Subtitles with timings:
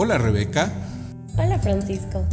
[0.00, 0.70] Hola Rebeca.
[1.36, 2.24] Hola Francisco.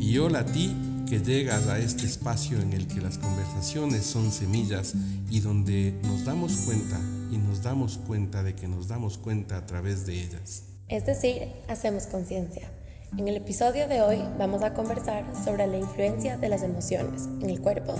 [0.00, 0.74] Y hola a ti
[1.08, 4.94] que llegas a este espacio en el que las conversaciones son semillas
[5.30, 6.98] y donde nos damos cuenta
[7.30, 10.64] y nos damos cuenta de que nos damos cuenta a través de ellas.
[10.88, 12.68] Es decir, hacemos conciencia.
[13.16, 17.48] En el episodio de hoy vamos a conversar sobre la influencia de las emociones en
[17.48, 17.94] el cuerpo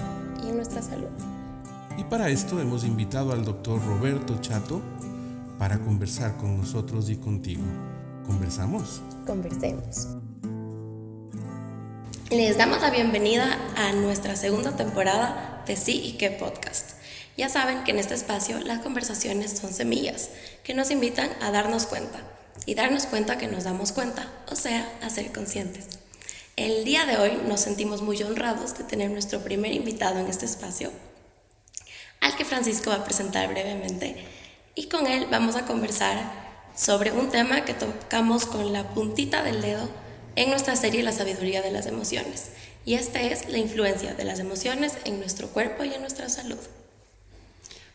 [0.44, 1.06] y en nuestra salud.
[1.96, 4.82] Y para esto hemos invitado al doctor Roberto Chato
[5.56, 7.62] para conversar con nosotros y contigo.
[8.26, 9.02] ¿Conversamos?
[9.26, 10.08] Conversemos.
[12.30, 16.92] Les damos la bienvenida a nuestra segunda temporada de Sí y qué podcast.
[17.36, 20.30] Ya saben que en este espacio las conversaciones son semillas
[20.62, 22.20] que nos invitan a darnos cuenta
[22.64, 25.98] y darnos cuenta que nos damos cuenta, o sea, a ser conscientes.
[26.56, 30.46] El día de hoy nos sentimos muy honrados de tener nuestro primer invitado en este
[30.46, 30.90] espacio,
[32.20, 34.24] al que Francisco va a presentar brevemente,
[34.74, 36.43] y con él vamos a conversar
[36.74, 39.88] sobre un tema que tocamos con la puntita del dedo
[40.36, 42.50] en nuestra serie La sabiduría de las emociones.
[42.84, 46.58] Y esta es la influencia de las emociones en nuestro cuerpo y en nuestra salud.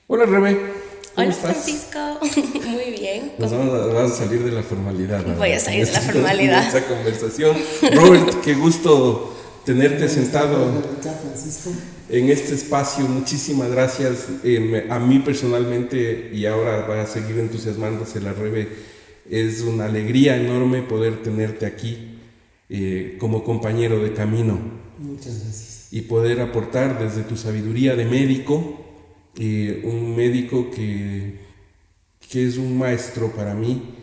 [0.08, 0.90] Hola Rebe.
[1.16, 2.00] Hola Francisco,
[2.68, 3.34] muy bien.
[3.38, 5.26] Nos vamos a, salir de la formalidad.
[5.38, 6.66] Voy a salir de la formalidad.
[6.66, 7.58] Esta conversación.
[7.94, 10.72] Robert, qué gusto tenerte sentado
[12.10, 13.08] en este espacio.
[13.08, 14.28] Muchísimas gracias.
[14.44, 18.68] Eh, a mí personalmente, y ahora va a seguir entusiasmándose la Rebe,
[19.30, 22.18] es una alegría enorme poder tenerte aquí
[22.70, 24.60] eh, como compañero de camino.
[24.98, 25.88] Muchas gracias.
[25.92, 28.86] Y poder aportar desde tu sabiduría de médico,
[29.38, 31.36] eh, un médico que,
[32.30, 33.96] que es un maestro para mí,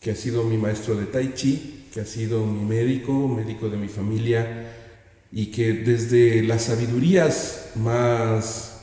[0.00, 3.76] que ha sido mi maestro de Tai Chi, que ha sido mi médico, médico de
[3.76, 4.79] mi familia
[5.32, 8.80] y que desde las sabidurías más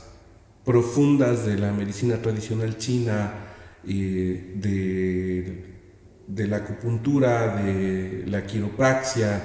[0.64, 3.32] profundas de la medicina tradicional china,
[3.86, 5.64] eh, de,
[6.26, 9.42] de, la acupuntura, de la quiropraxia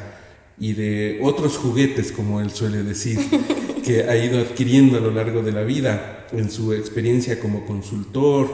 [0.60, 3.20] y de otros juguetes, como él suele decir,
[3.86, 8.50] que ha ido adquiriendo a lo largo de la vida en su experiencia como consultor,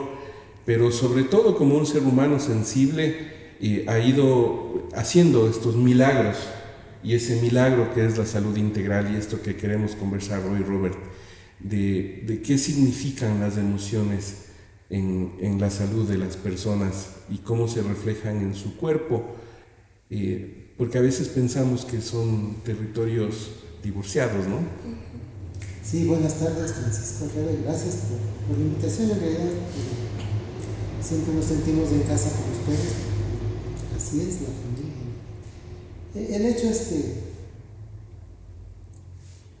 [0.64, 3.16] pero sobre todo como un ser humano sensible,
[3.60, 6.36] eh, ha ido haciendo estos milagros
[7.02, 10.98] y ese milagro que es la salud integral y esto que queremos conversar hoy, Robert,
[11.58, 14.46] de, de qué significan las emociones
[14.90, 19.24] en, en, la salud de las personas y cómo se reflejan en su cuerpo,
[20.10, 23.50] eh, porque a veces pensamos que son territorios
[23.82, 24.58] divorciados, ¿no?
[25.82, 27.26] Sí, buenas tardes, Francisco
[27.64, 28.18] Gracias por,
[28.48, 29.10] por, la invitación.
[29.10, 32.94] En realidad, eh, siempre nos sentimos en casa con ustedes.
[33.96, 34.69] Así es, la
[36.14, 37.30] el hecho es que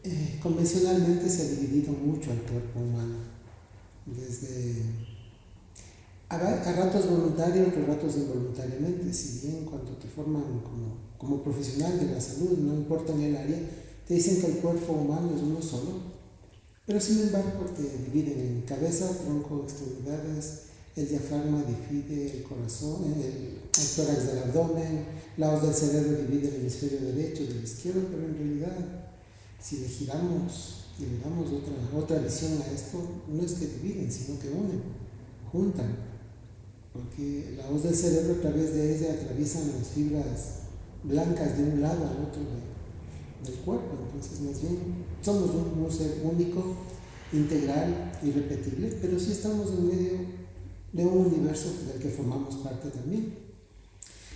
[0.02, 3.16] eh, convencionalmente se ha dividido mucho el cuerpo humano,
[4.06, 4.82] desde
[6.30, 12.14] a, ratos voluntarios, otros ratos involuntariamente, si bien cuando te forman como, como profesional de
[12.14, 13.58] la salud, no importa en el área,
[14.06, 15.98] te dicen que el cuerpo humano es uno solo,
[16.86, 23.60] pero sin embargo te dividen en cabeza, tronco, extremidades, el diafragma divide el corazón, el,
[23.96, 25.04] tórax del abdomen,
[25.36, 28.76] lados del cerebro divide el hemisferio derecho del izquierdo, pero en realidad,
[29.60, 34.10] si le giramos y le damos otra, otra visión a esto, no es que dividen,
[34.10, 34.82] sino que unen,
[35.50, 35.96] juntan,
[36.92, 40.54] porque la voz del cerebro a través de ella atraviesan las fibras
[41.04, 42.42] blancas de un lado al otro
[43.44, 44.76] del cuerpo, entonces más bien
[45.22, 46.74] somos un, un ser único,
[47.32, 50.39] integral, irrepetible, pero sí estamos en medio
[50.92, 53.34] de un universo del que formamos parte también.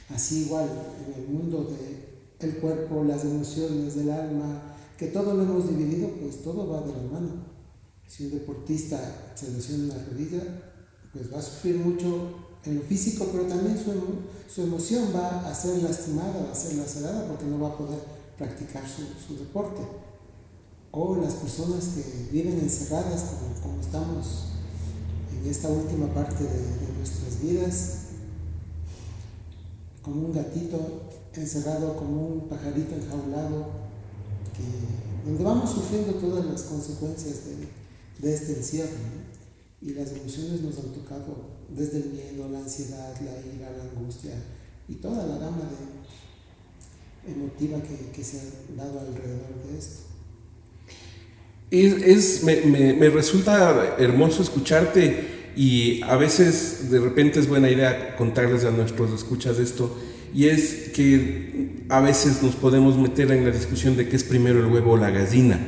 [0.08, 0.68] Así igual
[1.06, 6.08] en el mundo del el cuerpo, las emociones, del alma, que todo lo hemos dividido,
[6.20, 7.30] pues todo va de la mano.
[8.06, 10.42] Si un deportista se lesiona una rodilla,
[11.12, 12.34] pues va a sufrir mucho
[12.64, 17.26] en lo físico, pero también su, emoción va a ser lastimada, va a ser lacerada
[17.28, 18.00] porque no va a poder
[18.38, 19.82] practicar su, deporte.
[20.92, 23.24] O las personas que viven encerradas
[23.62, 24.53] como estamos
[25.44, 27.98] en esta última parte de, nuestras vidas,
[30.00, 31.02] como un gatito
[31.34, 33.66] encerrado, como un pajarito enjaulado,
[35.24, 39.24] donde vamos sufriendo todas las consecuencias de, de este encierro.
[39.82, 41.36] Y las emociones nos han tocado
[41.68, 44.32] desde el miedo, la ansiedad, la ira, la angustia
[44.88, 45.68] y toda la gama
[47.24, 50.13] de emotiva que, que se ha dado alrededor de esto.
[51.82, 52.60] Es, me,
[52.94, 59.12] me, resulta hermoso escucharte y a veces de repente es buena idea contarles a nuestros
[59.12, 59.98] escuchas esto.
[60.32, 64.60] Y es que a veces nos podemos meter en la discusión de qué es primero
[64.60, 65.58] el huevo o la gallina.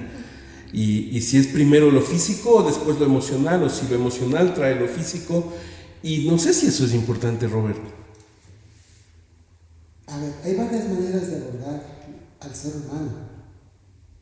[0.72, 4.54] Y, y si es primero lo físico o después lo emocional o si lo emocional
[4.54, 5.52] trae lo físico.
[6.04, 7.90] Y no sé si eso es importante Roberto.
[10.06, 11.82] A A ver, hay varias maneras de abordar
[12.40, 13.35] al ser humano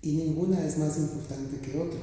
[0.05, 1.99] y ninguna es más importante que otra,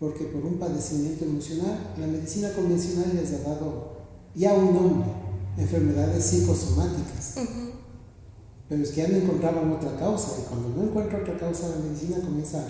[0.00, 3.92] porque por un padecimiento emocional la medicina convencional les ha dado
[4.34, 5.08] ya un nombre,
[5.56, 7.34] enfermedades psicosomáticas.
[8.68, 11.76] Pero es que ya no encontraban otra causa y cuando no encuentra otra causa la
[11.76, 12.64] medicina comienza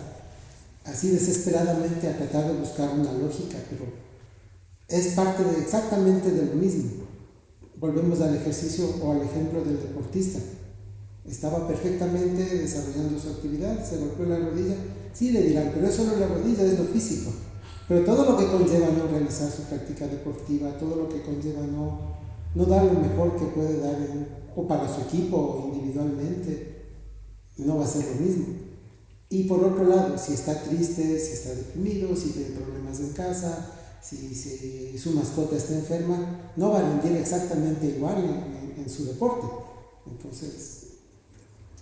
[0.84, 3.86] así desesperadamente a tratar de buscar una lógica, pero
[4.88, 7.06] es parte de exactamente de lo mismo.
[7.78, 10.38] Volvemos al ejercicio o al ejemplo del deportista.
[11.28, 14.76] Estaba perfectamente desarrollando su actividad, se golpeó la rodilla.
[15.12, 17.32] Sí, le dirán, pero eso no es la rodilla, es lo físico.
[17.88, 22.16] Pero todo lo que conlleva no realizar su práctica deportiva, todo lo que conlleva no,
[22.54, 23.96] no dar lo mejor que puede dar
[24.54, 26.76] o para su equipo o individualmente,
[27.58, 28.46] no va a ser lo mismo.
[29.28, 33.72] Y por otro lado, si está triste, si está deprimido, si tiene problemas en casa,
[34.00, 38.18] si, su mascota está enferma, no va a rendir exactamente igual
[38.76, 39.46] en, su deporte.
[40.06, 40.85] Entonces,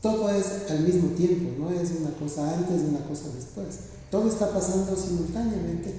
[0.05, 3.79] todo es al mismo tiempo, no es una cosa antes y una cosa después.
[4.11, 5.95] Todo está pasando simultáneamente,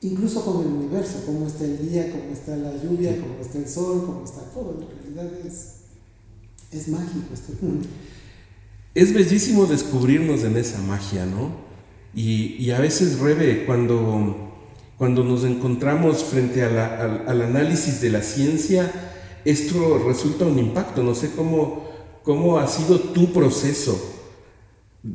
[0.00, 3.68] incluso con el universo, cómo está el día, cómo está la lluvia, cómo está el
[3.68, 4.80] sol, cómo está todo.
[4.80, 5.74] En realidad es,
[6.72, 7.86] es mágico este mundo.
[8.96, 11.52] Es bellísimo descubrirnos en esa magia, ¿no?
[12.12, 14.50] Y, y a veces, Rebe, cuando
[14.98, 18.88] cuando nos encontramos frente al, análisis de la ciencia,
[19.44, 21.02] esto resulta un impacto.
[21.02, 21.81] No sé cómo,
[22.22, 24.00] cómo ha sido tu proceso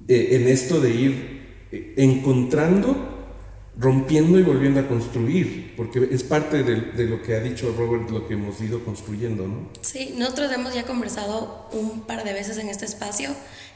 [0.07, 2.95] eh, en esto de ir eh, encontrando,
[3.77, 8.09] rompiendo y volviendo a construir, porque es parte de, de, lo que ha dicho Robert,
[8.09, 9.69] lo que hemos ido construyendo, ¿no?
[9.81, 13.29] Sí, nosotros hemos ya conversado un par de veces en este espacio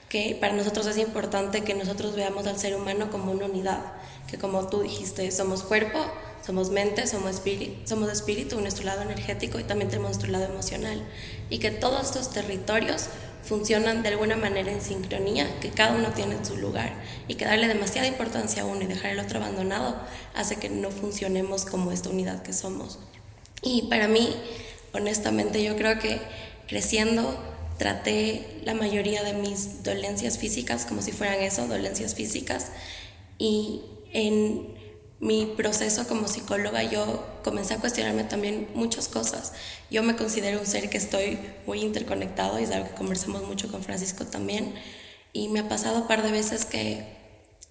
[0.09, 3.93] que para nosotros es importante que nosotros veamos al ser humano como una unidad
[4.31, 5.99] que como tú dijiste, somos cuerpo,
[6.45, 11.03] somos mente, somos espíritu, somos espíritu, nuestro lado energético y también tenemos nuestro lado emocional.
[11.49, 13.07] Y que todos estos territorios
[13.43, 16.93] funcionan de alguna manera en sincronía, que cada uno tiene su lugar
[17.27, 19.95] y que darle demasiada importancia a uno y dejar el otro abandonado
[20.35, 22.99] hace que no funcionemos como esta unidad que somos.
[23.63, 24.35] Y para mí,
[24.93, 26.19] honestamente, yo creo que
[26.67, 27.37] creciendo
[27.77, 32.67] traté la mayoría de mis dolencias físicas como si fueran eso, dolencias físicas,
[33.39, 33.81] y
[34.13, 34.80] en
[35.21, 39.53] mi proceso como psicóloga yo comencé a cuestionarme también muchas cosas.
[39.91, 43.71] Yo me considero un ser que estoy muy interconectado y es algo que conversamos mucho
[43.71, 44.73] con Francisco también.
[45.31, 47.05] Y me ha pasado un par de veces que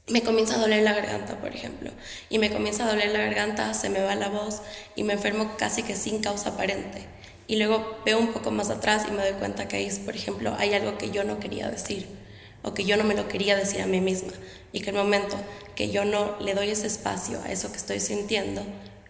[0.06, 1.90] me comienza a doler la garganta, por ejemplo.
[2.28, 4.62] Y me comienza a doler la garganta, se me va la voz
[4.94, 7.04] y me enfermo casi que sin causa aparente.
[7.48, 10.54] Y luego veo un poco más atrás y me doy cuenta que ahí, por ejemplo,
[10.56, 12.19] hay algo que yo no quería decir
[12.62, 14.32] o que yo no me lo quería decir a mí misma
[14.72, 15.36] y que el momento
[15.74, 18.62] que yo no le doy ese espacio a eso que estoy sintiendo,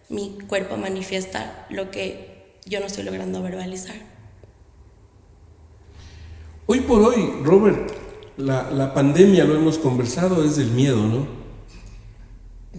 [0.09, 3.95] mi cuerpo manifiesta lo que yo no estoy logrando verbalizar.
[6.67, 7.91] Hoy por hoy, Robert,
[8.37, 11.27] la, la pandemia, lo hemos conversado, es del miedo, ¿no?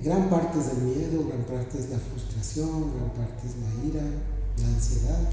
[0.03, 4.05] Gran parte es del miedo, gran parte es la frustración, gran parte es la ira,
[4.59, 5.29] la ansiedad.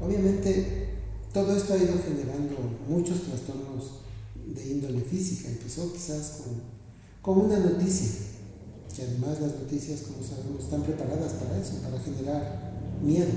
[0.00, 0.94] Obviamente,
[1.32, 2.56] todo esto ha ido generando
[2.88, 4.02] muchos trastornos
[4.46, 5.48] de índole física.
[5.48, 6.54] Empezó quizás con,
[7.22, 8.08] con una noticia,
[8.94, 13.30] que además las noticias, como sabemos, están preparadas para eso, para generar miedo.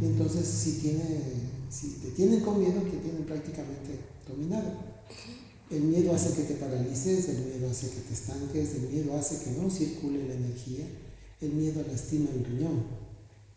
[0.00, 1.04] Y entonces, si, tiene,
[1.68, 4.90] si te tienen con miedo, te tienen prácticamente dominado.
[5.70, 9.44] El miedo hace que te paralices, el miedo hace que te estanques, el miedo hace
[9.44, 10.84] que no circule la energía,
[11.40, 12.82] el miedo lastima el riñón.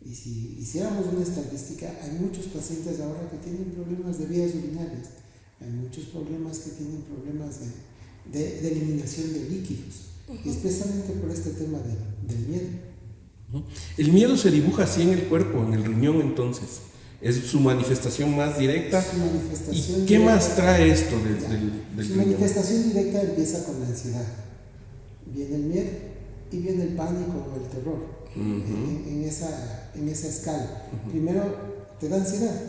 [0.05, 5.22] Y si hiciéramos una estadística, hay muchos pacientes ahora que tienen problemas de vías urinarias
[5.63, 7.59] hay muchos problemas que tienen problemas
[8.31, 10.09] de, de, eliminación de líquidos,
[10.43, 12.67] y especialmente por este tema de, del miedo.
[13.97, 16.81] El miedo se dibuja así en el cuerpo, en el riñón entonces.
[17.21, 19.01] Es su manifestación más directa.
[19.01, 21.39] Su manifestación ¿Y qué más trae esto del,
[21.95, 24.25] del, Su manifestación directa empieza con la ansiedad.
[25.27, 25.89] Viene el miedo
[26.51, 30.89] y viene el pánico o el terror en, esa, en esa escala.
[31.09, 31.55] Primero
[31.99, 32.59] te da ansiedad,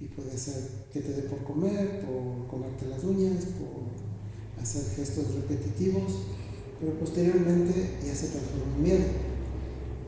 [0.00, 5.34] y puede ser que te dé por comer, por comerte las uñas, por hacer gestos
[5.34, 6.20] repetitivos,
[6.78, 9.04] pero posteriormente ya se transforma en miedo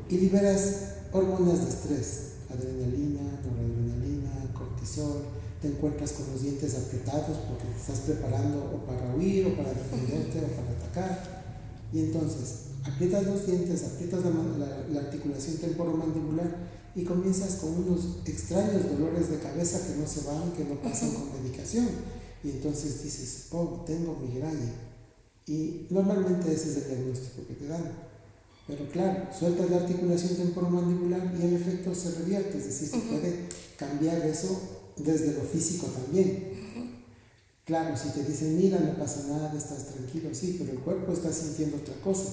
[0.09, 5.25] y liberas hormonas de estrés, adrenalina, noradrenalina, cortisol,
[5.61, 9.71] te encuentras con los dientes apretados porque te estás preparando o para huir o para
[9.71, 11.43] defenderte o para atacar.
[11.93, 18.91] Y entonces aprietas los dientes, aprietas la, la articulación temporomandibular y comienzas con unos extraños
[18.91, 21.89] dolores de cabeza que no se van, que no pasan con medicación.
[22.43, 24.73] Y entonces dices, oh, tengo migraña.
[25.47, 27.93] Y normalmente ese es el diagnóstico que te dan.
[28.67, 33.49] Pero claro, sueltas la articulación temporomandibular y el efecto se revierte, es decir, se puede
[33.77, 34.59] cambiar eso
[34.97, 36.57] desde lo físico también.
[37.67, 41.31] Claro, si te dicen, mira, no pasa nada, estás tranquilo, sí, pero el cuerpo está
[41.31, 42.25] sintiendo otra cosa.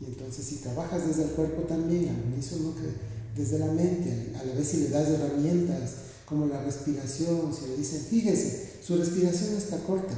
[0.00, 4.44] Y entonces si trabajas desde el cuerpo también, al unísono que desde la mente, a
[4.44, 5.92] la vez si le das herramientas
[6.26, 10.14] como la respiración, si le dicen, fíjese, su respiración está corta,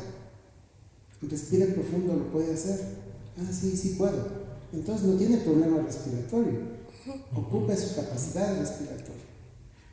[1.22, 2.80] respire profundo, lo puede hacer.
[3.38, 4.44] Ah, sí, sí puedo.
[4.72, 6.60] Entonces no tiene problema respiratorio,
[7.34, 9.24] ocupe su capacidad respiratoria.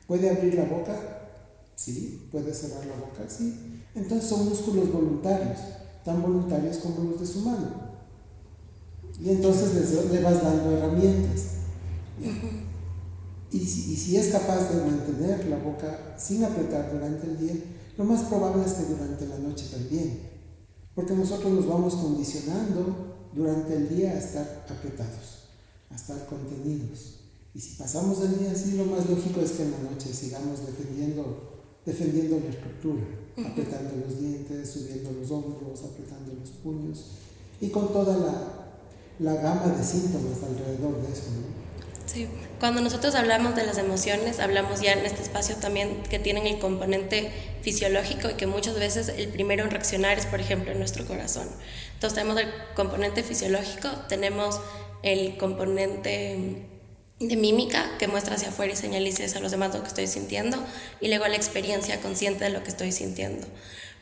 [0.08, 1.22] ¿Puede abrir la boca?
[1.76, 2.28] Sí.
[2.32, 3.24] ¿Puede cerrar la boca?
[3.28, 3.82] Sí.
[3.96, 5.60] Entonces son músculos voluntarios,
[6.04, 7.92] tan voluntarios como los de su mano.
[9.20, 11.44] Y entonces le vas dando herramientas.
[13.52, 17.56] Y si, y si, es capaz de mantener la boca sin apretar durante el día,
[17.98, 20.22] lo más probable es que durante la noche también.
[20.96, 25.50] Porque nosotros nos vamos condicionando durante el día a estar apretados,
[25.90, 27.20] a estar contenidos.
[27.54, 30.66] Y si pasamos el día así, lo más lógico es que en la noche sigamos
[30.66, 33.04] defendiendo, defendiendo la estructura,
[33.38, 37.06] apretando los dientes, subiendo los hombros, apretando los puños
[37.60, 38.78] y con toda la,
[39.20, 41.32] la gama de síntomas alrededor de eso.
[41.32, 41.61] ¿no?
[42.12, 42.28] Sí,
[42.60, 46.60] cuando nosotros hablamos de las emociones, hablamos ya en este espacio también que tienen el
[46.60, 51.48] componente fisiológico y que muchas veces el primero en reaccionar es, por ejemplo, nuestro corazón.
[51.94, 54.60] Entonces tenemos el componente fisiológico, tenemos
[55.04, 56.68] el componente
[57.22, 60.58] de mímica que muestra hacia afuera y señaliza a los demás lo que estoy sintiendo
[61.00, 63.48] y luego la experiencia consciente de lo que estoy sintiendo.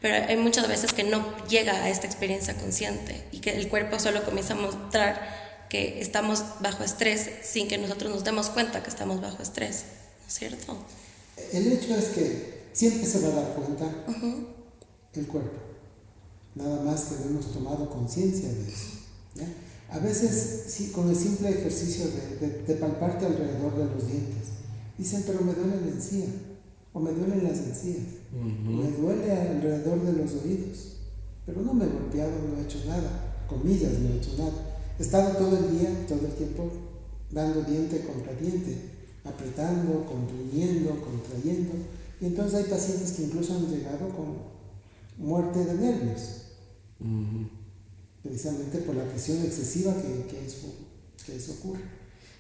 [0.02, 4.00] Pero hay muchas veces que no llega a esta experiencia consciente y que el cuerpo
[4.00, 8.90] solo comienza a mostrar que estamos bajo estrés sin que nosotros nos demos cuenta que
[8.90, 9.86] estamos bajo estrés,
[10.22, 10.78] ¿no es cierto?
[11.54, 13.86] El hecho es que siempre se va a dar cuenta
[15.14, 15.60] el cuerpo,
[16.56, 19.00] nada más que no hemos tomado conciencia de eso.
[19.92, 22.06] A veces, sí, con el simple ejercicio
[22.40, 24.50] de, palparte alrededor de los dientes,
[24.98, 26.26] dicen, pero me duele la encía,
[26.94, 30.98] o me duelen las encías, me duele alrededor de los oídos,
[31.46, 34.69] pero no me he golpeado, no he hecho nada, comillas, no he hecho nada.
[35.00, 36.70] He estado todo el día, todo el tiempo,
[37.32, 38.78] dando diente contra diente,
[39.24, 41.72] apretando, comprimiendo, contrayendo,
[42.20, 44.38] y entonces hay pacientes que incluso han llegado con
[45.18, 46.22] muerte de nervios
[48.22, 50.68] precisamente por la presión excesiva que, que, eso,
[51.26, 51.82] que eso ocurre.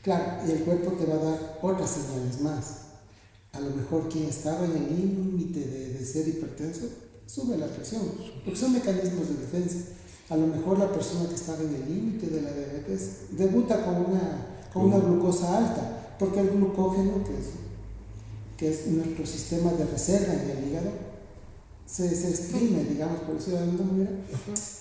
[0.03, 2.65] Claro, y el cuerpo te va a dar otras señales más.
[3.53, 6.87] A lo mejor quien estaba en el límite de, de, ser hipertenso
[7.25, 8.01] sube la presión,
[8.43, 9.77] porque son mecanismos de defensa.
[10.29, 13.95] A lo mejor la persona que estaba en el límite de la diabetes debuta con
[13.95, 17.47] una, con una glucosa alta, porque el glucógeno, que es,
[18.57, 20.91] que es nuestro sistema de reserva en el hígado,
[21.87, 24.11] se, se exprime, digamos, por decirlo de alguna manera,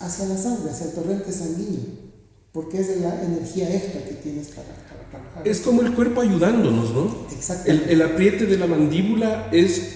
[0.01, 2.09] hacia la sangre, hacia el torrente sanguíneo,
[2.53, 5.49] porque es la energía extra que tienes para, para trabajar.
[5.49, 7.27] Es como el cuerpo ayudándonos, ¿no?
[7.35, 7.85] Exactamente.
[7.95, 9.95] El, el apriete de la mandíbula es,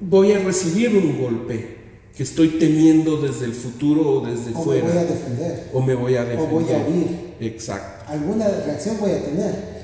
[0.00, 1.77] voy a recibir un golpe
[2.18, 4.84] que estoy temiendo desde el futuro o desde o fuera.
[4.84, 5.70] me voy a defender.
[5.72, 6.48] O me voy a defender.
[6.48, 7.34] O voy a huir.
[7.38, 8.10] Exacto.
[8.10, 9.78] Alguna reacción voy a tener.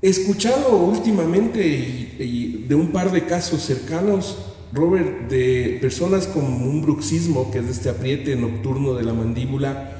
[0.00, 4.38] He escuchado últimamente y, y de un par de casos cercanos
[4.72, 9.98] Robert, de personas con un bruxismo, que es este apriete nocturno de la mandíbula,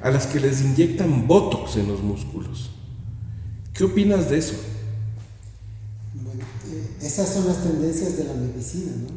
[0.00, 2.70] a las que les inyectan botox en los músculos.
[3.74, 4.54] ¿Qué opinas de eso?
[6.14, 9.11] Bueno, eh, esas son las tendencias de la medicina, ¿no?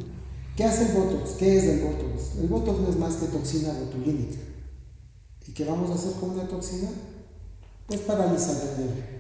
[0.56, 1.32] ¿Qué hace el botox?
[1.32, 2.38] ¿Qué es el botox?
[2.40, 4.38] El botox no es más que toxina botulínica.
[5.48, 6.90] ¿Y qué vamos a hacer con una toxina?
[7.88, 9.16] Pues paralizar el nervio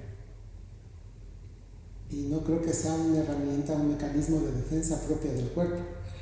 [2.15, 5.81] y no creo que sea una herramienta, un mecanismo de defensa propia del cuerpo.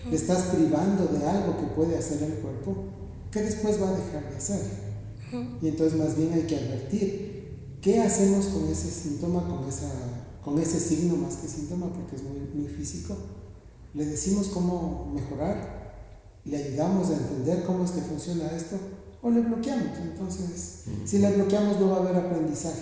[0.09, 2.75] Le estás privando de algo que puede hacer el cuerpo
[3.31, 4.61] que después va a dejar de hacer.
[5.61, 9.89] Y entonces más bien hay que advertir qué hacemos con ese síntoma, con, esa,
[10.43, 13.17] con ese signo más que síntoma, porque es muy, muy físico.
[13.93, 15.93] Le decimos cómo mejorar,
[16.45, 18.77] le ayudamos a entender cómo es que funciona esto,
[19.21, 19.97] o le bloqueamos.
[20.01, 22.81] Entonces, si le bloqueamos no va a haber aprendizaje.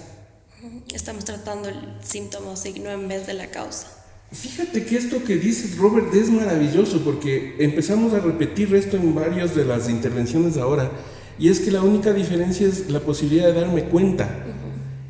[0.93, 3.87] Estamos tratando el síntoma o signo en vez de la causa.
[4.31, 9.55] Fíjate que esto que dices, Robert, es maravilloso porque empezamos a repetir esto en varias
[9.55, 10.89] de las intervenciones ahora
[11.37, 14.29] y es que la única diferencia es la posibilidad de darme cuenta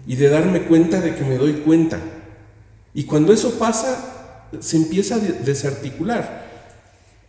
[0.08, 2.00] y de darme cuenta de que me doy cuenta.
[2.93, 4.11] Y cuando eso pasa,
[4.60, 6.41] se empieza a desarticular.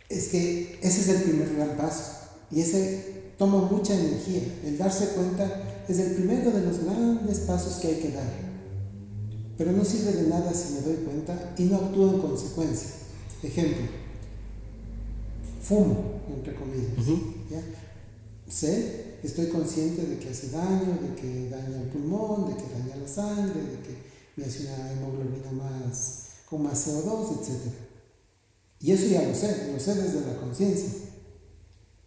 [0.09, 2.03] Es que ese es el primer gran paso
[2.51, 4.41] y ese toma mucha energía.
[4.65, 8.29] El darse cuenta es el primero de los grandes pasos que hay que dar.
[9.57, 12.89] Pero no sirve de nada si me doy cuenta y no actúo en consecuencia.
[13.41, 13.85] Ejemplo,
[15.61, 17.05] fumo, entre comillas.
[17.49, 17.61] ¿ya?
[18.47, 22.95] Sé, estoy consciente de que hace daño, de que daña el pulmón, de que daña
[23.01, 23.97] la sangre, de que
[24.35, 26.22] me hace una hemoglobina más,
[26.53, 27.73] con más CO2, etc.
[28.79, 30.89] Y eso ya lo sé, lo sé desde la conciencia.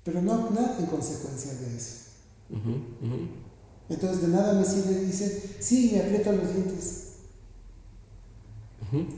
[0.05, 1.95] Pero no hago nada en consecuencia de eso.
[3.89, 7.03] Entonces de nada me sirve, dice, sí, me aprieto los dientes.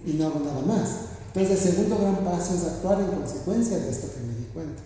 [0.07, 0.97] Y no hago nada más.
[1.27, 4.83] Entonces el segundo gran paso es actuar en consecuencia de esto que me di cuenta.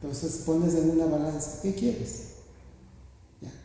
[0.00, 2.28] Entonces pones en una balanza, ¿qué quieres?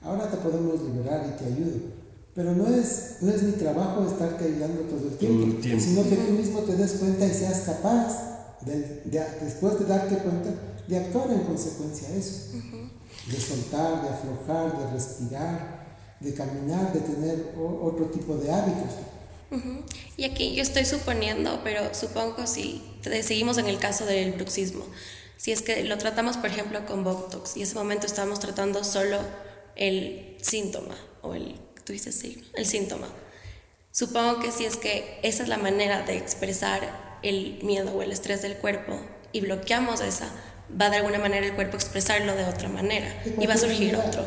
[0.03, 1.96] ahora te podemos liberar y te ayudo.
[2.37, 6.33] Pero no es, no es mi trabajo estarte ayudando todo el tiempo, sino que tú
[6.33, 9.01] mismo te des cuenta y seas capaz, de,
[9.41, 10.51] después de darte cuenta,
[10.87, 12.51] de actuar en consecuencia a eso.
[13.25, 15.87] De soltar, de aflojar, de respirar,
[16.19, 18.93] de caminar, de tener otro tipo de hábitos.
[20.15, 22.83] Y aquí yo estoy suponiendo, pero supongo si
[23.23, 24.85] seguimos en el caso del bruxismo,
[25.37, 28.83] si es que lo tratamos, por ejemplo, con Botox y en ese momento estamos tratando
[28.83, 29.17] solo
[29.75, 31.55] el síntoma o el,
[31.87, 32.21] tú dices
[32.53, 33.07] el síntoma.
[33.91, 38.11] Supongo que si es que esa es la manera de expresar el miedo o el
[38.11, 38.99] estrés del cuerpo
[39.31, 40.29] y bloqueamos esa,
[40.69, 43.95] va de alguna manera el cuerpo a expresarlo de otra manera y, va a surgir
[43.95, 44.25] otro.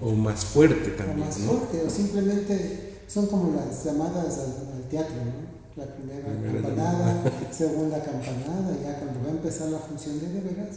[0.00, 1.22] o más fuerte también.
[1.22, 5.52] O más fuerte, o simplemente son como las llamadas al, teatro, ¿no?
[5.74, 10.76] La primera, campanada, segunda campanada, ya cuando va a empezar la función de de veras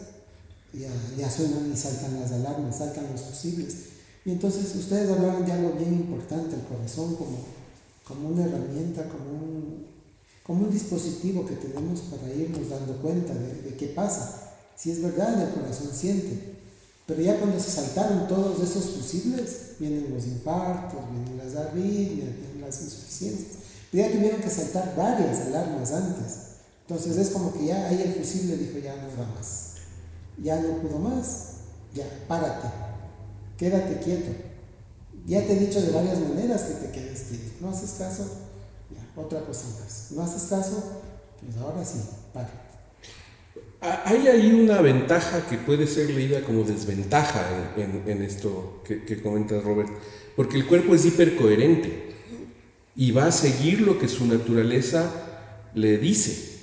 [0.71, 3.94] ya, ya suenan y saltan las alarmas, saltan los fusibles.
[4.25, 7.37] Y entonces ustedes hablaban de algo bien importante, el corazón como,
[8.03, 9.85] como una herramienta, como un,
[10.43, 14.53] como un dispositivo que tenemos para irnos dando cuenta de, qué pasa.
[14.75, 16.55] Si es verdad, el corazón siente.
[17.05, 22.61] Pero ya cuando se saltaron todos esos fusibles, vienen los infartos, vienen las arritmias, vienen
[22.61, 23.51] las insuficiencias.
[23.93, 26.37] ya tuvieron que saltar varias alarmas antes.
[26.87, 29.75] Entonces es como que ya ahí el fusible dijo ya no va más
[30.41, 31.47] ya no pudo más,
[31.93, 32.67] ya, párate,
[33.57, 34.31] quédate quieto.
[35.25, 37.51] Ya te he dicho de varias maneras que te quedes quieto.
[37.61, 38.29] No haces caso,
[38.91, 40.07] ya, otra cosa más.
[40.11, 41.01] No haces caso,
[41.41, 41.99] pues ahora sí,
[42.33, 42.63] para.
[44.05, 49.63] Hay ahí una ventaja que puede ser leída como desventaja en, esto que, que comentas,
[49.63, 49.89] Robert,
[50.35, 52.15] porque el cuerpo es hipercoherente
[52.95, 55.11] y va a seguir lo que su naturaleza
[55.75, 56.55] le dice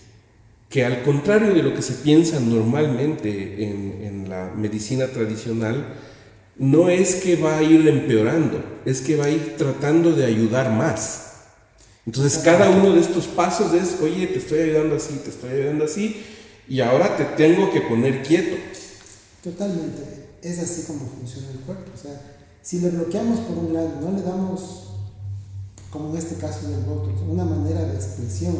[0.72, 5.84] que al contrario de lo que se piensa normalmente en, la medicina tradicional,
[6.56, 10.70] no es que va a ir empeorando, es que va a ir tratando de ayudar
[10.70, 11.32] más.
[12.06, 15.84] Entonces cada uno de estos pasos es, oye, te estoy ayudando así, te estoy ayudando
[15.84, 16.22] así,
[16.68, 18.56] y ahora te tengo que poner quieto.
[19.42, 21.90] Totalmente, es así como funciona el cuerpo.
[21.94, 22.20] O sea,
[22.60, 24.90] si le bloqueamos por un lado, no le damos,
[25.90, 28.56] como en este caso del voto, una manera de expresión,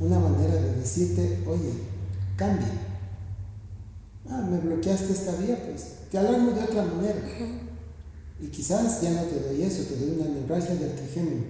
[0.00, 1.72] una manera de decirte, oye,
[2.36, 2.68] cambia.
[4.34, 7.22] Ah, me bloqueaste esta vía, pues te alarmo de otra manera.
[8.40, 11.44] Y quizás ya no te doy eso, te doy una neuralgia del trigémino,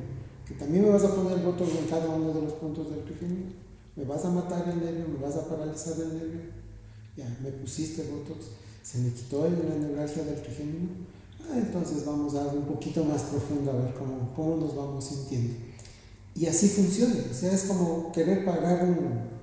[0.46, 3.52] que también me vas a poner votos en cada uno de los puntos del trigémino.
[3.96, 6.40] Me vas a matar el nervio, me vas a paralizar el nervio.
[7.16, 8.50] Ya, me pusiste votos,
[8.82, 10.90] se me quitó la neuralgia del trigémino.
[11.40, 15.06] Ah, entonces vamos a algo un poquito más profundo a ver cómo, cómo nos vamos
[15.06, 15.54] sintiendo.
[16.34, 19.33] Y así funciona, o sea, es como querer parar un,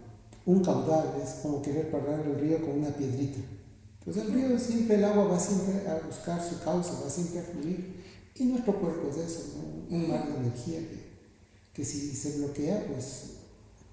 [0.52, 3.40] un caudal, es como querer parar el río con una piedrita.
[4.04, 7.44] Pues el río siempre, el agua va siempre a buscar su causa, va siempre a
[7.44, 8.02] fluir.
[8.36, 9.42] Y nuestro cuerpo es eso,
[9.90, 11.12] un mar de energía que,
[11.74, 13.32] que si se bloquea, pues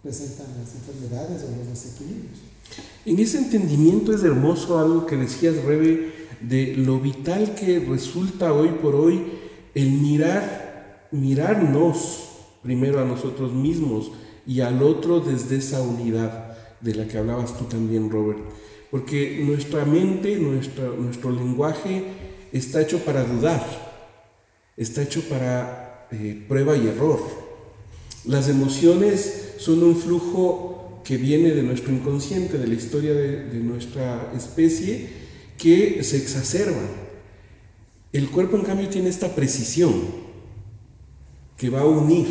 [0.03, 2.39] presentan las enfermedades o los desequilibrios.
[3.05, 8.69] En ese entendimiento es hermoso algo que decías, Rebe, de lo vital que resulta hoy
[8.81, 9.25] por hoy
[9.75, 12.29] el mirar, mirarnos
[12.63, 14.13] primero a nosotros mismos
[14.47, 16.48] y al otro desde esa unidad
[16.81, 18.39] de la que hablabas tú también, Robert.
[18.91, 22.05] Porque nuestra mente, nuestra, nuestro lenguaje
[22.53, 23.65] está hecho para dudar,
[24.77, 27.21] está hecho para eh, prueba y error.
[28.25, 34.31] Las emociones son un flujo que viene de nuestro inconsciente, de la historia de, nuestra
[34.37, 35.09] especie,
[35.57, 36.87] que se exacerban.
[38.13, 39.93] El cuerpo, en cambio, tiene esta precisión
[41.57, 42.27] que va a unir.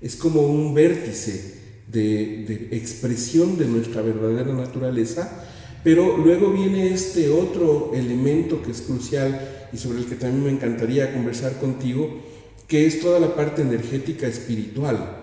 [0.00, 1.59] Es como un vértice
[1.90, 5.44] de, expresión de nuestra verdadera naturaleza,
[5.82, 10.50] pero luego viene este otro elemento que es crucial y sobre el que también me
[10.50, 12.20] encantaría conversar contigo,
[12.66, 15.16] que es toda la parte energética espiritual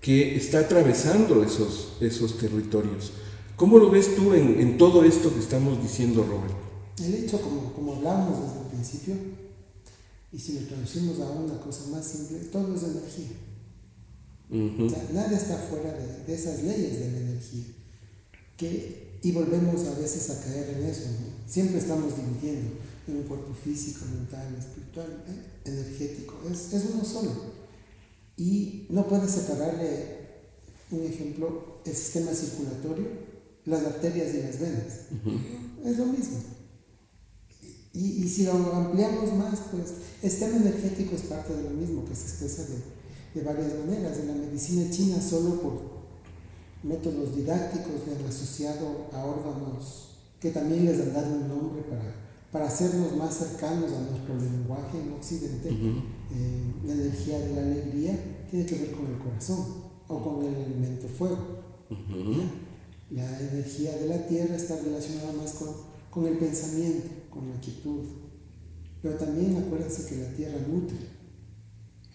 [0.00, 3.12] que está atravesando esos, esos territorios.
[3.56, 6.54] ¿Cómo lo ves tú en, en todo esto que estamos diciendo, Robert?
[7.04, 9.14] El hecho, como, como hablamos desde el principio,
[10.32, 13.28] y si lo traducimos a una cosa más simple, todo es energía.
[14.52, 17.64] Nada está fuera de, esas leyes de la energía.
[18.56, 21.04] Que, y volvemos a veces a caer en eso.
[21.46, 22.70] Siempre estamos dividiendo
[23.08, 25.70] en un cuerpo físico, mental, espiritual, ¿eh?
[25.70, 26.34] energético.
[26.50, 27.30] Es, es uno solo.
[28.36, 30.22] Y no puedes separarle
[30.90, 33.06] un ejemplo, el sistema circulatorio,
[33.64, 34.86] las arterias y las venas.
[35.84, 36.38] Es lo mismo.
[37.94, 42.14] Y, si lo ampliamos más, pues el sistema energético es parte de lo mismo, que
[42.14, 42.78] se expresa de,
[43.34, 44.18] de varias maneras.
[44.18, 45.80] En la medicina china, solo por
[46.82, 50.08] métodos didácticos le han asociado a órganos
[50.40, 52.02] que también les han dado un nombre para,
[52.50, 55.68] para hacernos más cercanos a nuestro lenguaje en Occidente.
[55.70, 58.18] Eh, la energía de la alegría
[58.50, 59.64] tiene que ver con el corazón
[60.08, 61.38] o con el elemento fuego.
[63.10, 65.68] La energía de la tierra está relacionada más con,
[66.10, 68.00] con el pensamiento, con la quietud.
[69.00, 70.96] Pero también acuérdense que la tierra nutre,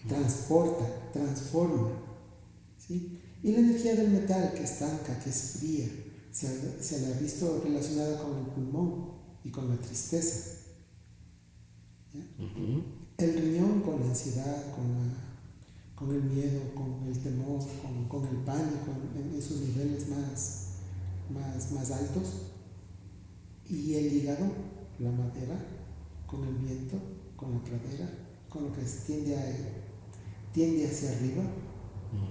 [0.08, 1.90] transporta, transforma.
[2.78, 3.20] ¿sí?
[3.42, 5.86] Y la energía del metal que estanca, que es fría,
[6.32, 9.12] se, la ha visto relacionada con el pulmón
[9.44, 10.56] y con la tristeza.
[13.18, 15.14] El riñón con la ansiedad, con,
[15.94, 17.60] con el miedo, con el temor,
[18.08, 20.66] con, el pánico en, esos niveles más,
[21.30, 22.42] más, más altos.
[23.68, 24.46] Y el hígado,
[24.98, 25.58] la madera,
[26.26, 26.98] con el viento,
[27.36, 28.08] con la pradera,
[28.48, 29.87] con lo que tiende, a,
[30.58, 31.44] tiende hacia arriba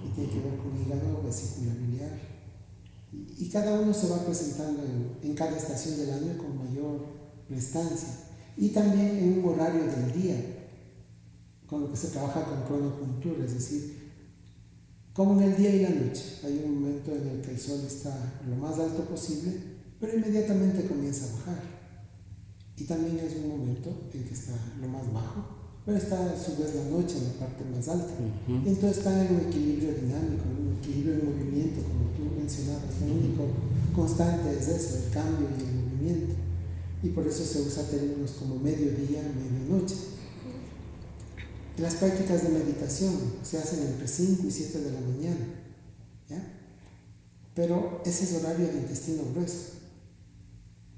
[0.04, 2.20] y tiene que ver con hígado, vesícula biliar.
[3.10, 4.82] Y, cada uno se va presentando
[5.22, 7.06] en, cada estación del año con mayor
[7.48, 8.08] prestancia.
[8.54, 10.36] Y también en un horario del día,
[11.66, 14.12] con lo que se trabaja con cronopuntura, es decir,
[15.14, 16.40] como en el día y la noche.
[16.44, 19.52] Hay un momento en el que el sol está lo más alto posible,
[19.98, 21.62] pero inmediatamente comienza a bajar.
[22.76, 25.57] Y también es un momento en que está lo más bajo
[25.88, 28.12] pero está a su vez la noche en la parte más alta.
[28.46, 33.00] Entonces está en un equilibrio dinámico, en un equilibrio de movimiento, como tú mencionabas.
[33.00, 33.46] Lo único
[33.96, 36.34] constante es eso, el cambio y el movimiento.
[37.02, 39.96] Y por eso se usa términos como mediodía, medianoche.
[41.78, 45.46] Las prácticas de meditación se hacen entre 5 y 7 de la mañana.
[46.28, 46.52] ¿ya?
[47.54, 49.70] Pero ese es horario de intestino grueso.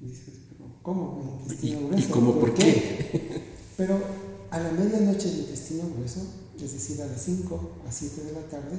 [0.00, 0.34] Dices,
[0.82, 1.42] ¿cómo?
[1.44, 2.08] Intestino grueso.
[2.08, 3.44] ¿Y cómo por qué?
[3.76, 4.19] Pero
[4.50, 6.20] a la medianoche el intestino grueso,
[6.56, 8.76] es decir, a las 5 a 7 de la tarde,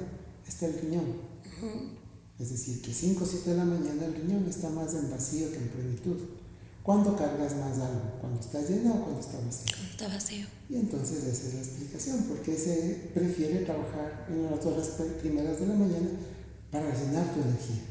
[0.48, 1.06] está el riñón.
[2.40, 5.52] Es decir, que 5 o 7 de la mañana el riñón está más en vacío
[5.52, 6.18] que en plenitud.
[6.84, 8.18] ¿Cuándo cargas más algo?
[8.20, 9.76] ¿Cuando está lleno o cuando está vacío?
[9.92, 10.48] está vacío.
[10.68, 14.88] Y entonces esa es la explicación, porque se prefiere trabajar en las horas
[15.22, 16.10] primeras de la mañana
[16.72, 17.84] para llenar tu energía,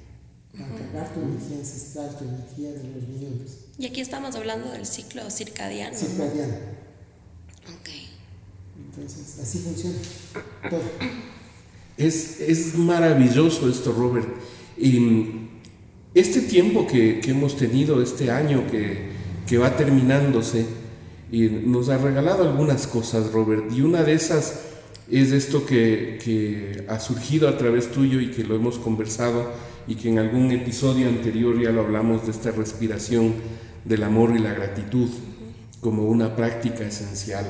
[0.52, 3.58] para cargar tu energía ancestral, tu energía de los riñones.
[3.78, 5.96] Y aquí estamos hablando del ciclo circadiano.
[5.96, 6.79] Circadiano.
[8.92, 9.96] Entonces, así funciona
[10.68, 10.82] todo.
[11.96, 14.28] Es, maravilloso esto, Robert.
[14.76, 15.48] Y
[16.14, 20.66] este tiempo que, hemos tenido, este año que, va terminándose,
[21.30, 23.64] y nos ha regalado algunas cosas, Robert.
[23.72, 24.60] Y una de esas
[25.10, 29.52] es esto que, que, ha surgido a través tuyo y que lo hemos conversado
[29.86, 33.34] y que en algún episodio anterior ya lo hablamos de esta respiración
[33.84, 35.08] del amor y la gratitud
[35.80, 37.46] como una práctica esencial.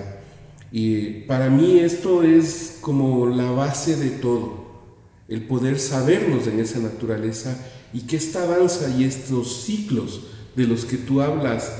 [0.72, 4.82] Y para mí esto es como la base de todo,
[5.28, 7.56] el poder sabernos en esa naturaleza
[7.92, 10.20] y que esta danza y estos ciclos
[10.54, 11.72] de los que tú hablas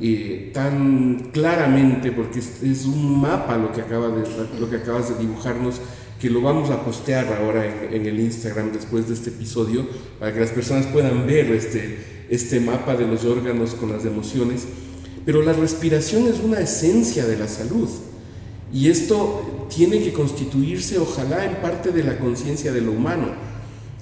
[0.00, 4.24] eh, tan claramente, porque es, un mapa lo que, acaba de,
[4.58, 5.80] lo que acabas de dibujarnos,
[6.20, 9.86] que lo vamos a postear ahora en, en, el Instagram después de este episodio,
[10.18, 14.66] para que las personas puedan ver este, este mapa de los órganos con las emociones.
[15.28, 17.86] Pero la respiración es una esencia de la salud.
[18.72, 23.34] Y esto tiene que constituirse, ojalá, en parte de la conciencia de lo humano.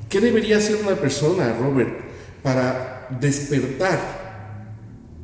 [0.09, 1.99] ¿Qué debería hacer una persona, Robert,
[2.45, 4.77] para despertar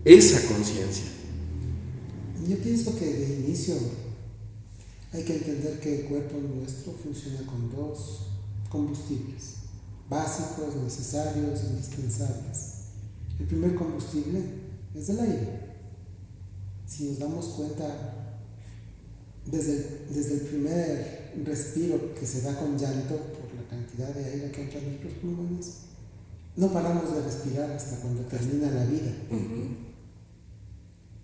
[0.04, 1.04] esa conciencia?
[2.48, 3.76] Yo pienso que de inicio
[5.12, 8.26] hay que entender que el cuerpo nuestro funciona con dos
[8.70, 9.58] combustibles
[10.10, 12.72] básicos, necesarios, indispensables.
[13.38, 14.40] El primer combustible
[14.96, 15.71] es el aire.
[16.92, 18.36] Si nos damos cuenta,
[19.46, 24.52] desde, desde el primer respiro que se da con llanto por la cantidad de aire
[24.52, 25.72] que entra en nuestros pulmones,
[26.54, 29.10] no paramos de respirar hasta cuando termina la vida.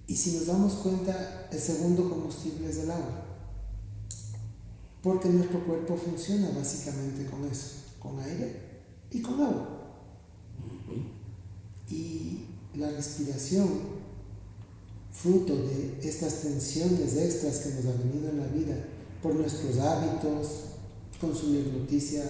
[0.07, 3.27] Y si nos damos cuenta, el segundo combustible es el agua.
[5.03, 9.69] Porque nuestro cuerpo funciona básicamente con eso, con aire y con agua.
[11.91, 13.98] Y la respiración
[15.21, 18.77] fruto de estas tensiones extras que nos han venido en la vida
[19.23, 20.49] por nuestros hábitos,
[21.21, 22.27] consumir noticias,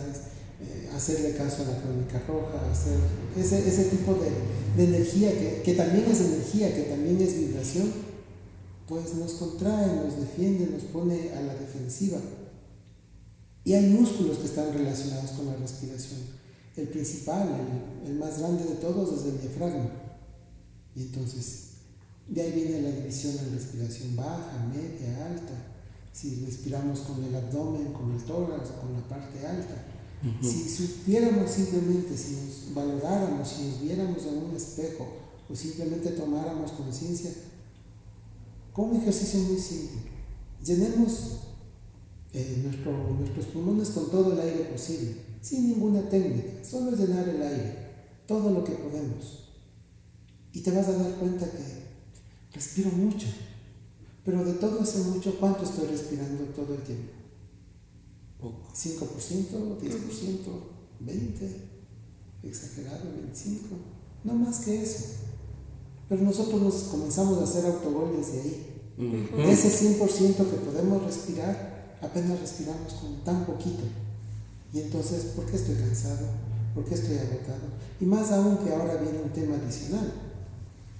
[0.61, 2.99] eh, hacerle caso a la crónica roja, hacer
[3.37, 4.31] ese, ese tipo de,
[4.77, 7.93] de energía que, que, también es energía, que también es vibración,
[8.89, 12.19] pues nos contrae, nos defiende, nos pone a la defensiva.
[13.65, 16.21] Y hay músculos que están relacionados con la respiración.
[16.75, 17.49] El principal,
[18.05, 19.91] el, el más grande de todos es el diafragma.
[20.97, 21.68] Y entonces,
[22.29, 25.55] de ahí viene la división en respiración baja, media, alta.
[26.13, 29.85] Si respiramos con el abdomen, con el tórax, con la parte alta.
[30.43, 35.07] Si supiéramos simplemente, si nos valoráramos, si nos viéramos en un espejo
[35.49, 37.31] o simplemente tomáramos conciencia,
[38.73, 40.01] con un ejercicio muy simple,
[40.65, 41.39] llenemos
[42.33, 47.77] eh, nuestros pulmones con todo el aire posible, sin ninguna técnica, solo llenar el aire,
[48.27, 49.51] todo lo que podemos.
[50.53, 51.88] Y te vas a dar cuenta que
[52.53, 53.27] respiro mucho,
[54.25, 57.13] pero de todo ese mucho, ¿cuánto estoy respirando todo el tiempo?
[58.41, 59.81] 5%, 10%,
[61.05, 61.41] 20%,
[62.43, 63.61] exagerado, 25%,
[64.25, 65.05] no más que eso.
[66.09, 68.65] Pero nosotros nos comenzamos a hacer autogol desde ahí.
[68.97, 73.85] De ese 100% que podemos respirar, apenas respiramos con tan poquito.
[74.73, 76.27] Y entonces, ¿por qué estoy cansado?
[76.75, 77.69] ¿Por qué estoy agotado?
[78.01, 80.13] Y más aún que ahora viene un tema adicional,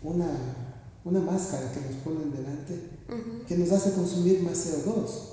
[0.03, 0.29] una,
[1.05, 2.91] una máscara que nos ponen delante,
[3.47, 5.29] que nos hace consumir más CO2.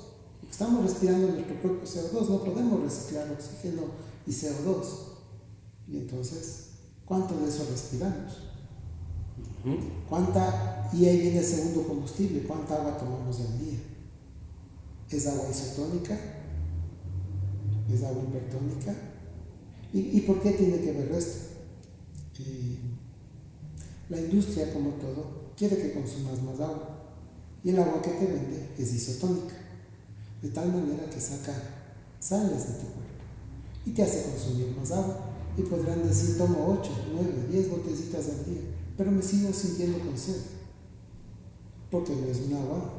[0.50, 3.84] Estamos respirando nuestro propio CO2, no podemos reciclar oxígeno
[4.26, 4.86] y CO2.
[5.88, 6.68] Y entonces,
[7.06, 8.44] ¿cuánto de eso respiramos?
[10.08, 13.80] ¿Cuánta, y ahí viene el segundo combustible, cuánta agua tomamos al día?
[15.10, 16.18] ¿Es agua isotónica?
[17.92, 18.94] ¿Es agua hipertónica?
[19.94, 21.56] ¿Y, por qué tiene que ver esto?
[22.40, 22.78] Eh,
[24.10, 26.90] la industria, como todo, quiere que consumas más agua.
[27.64, 29.56] Y el agua que te vende es isotónica
[30.42, 31.54] de tal manera que saca
[32.20, 33.06] sales de tu cuerpo
[33.86, 35.18] y te hace consumir más agua.
[35.58, 38.62] Y podrán decir, tomo 8, 9, 10 botecitas al día,
[38.98, 40.42] pero me sigo sintiendo con sed,
[41.90, 42.90] porque no es un agua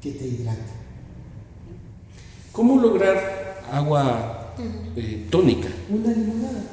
[0.00, 0.72] que te hidrate.
[2.50, 4.54] ¿Cómo lograr agua
[4.96, 5.68] eh, tónica?
[5.88, 6.64] Una limonada.